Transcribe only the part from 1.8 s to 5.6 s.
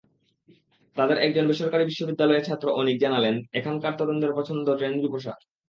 বিশ্ববিদ্যালয়ে ছাত্র অনীক জানালেন, এখনকার তরুণদের পছন্দ ট্রেন্ডি পোশাক।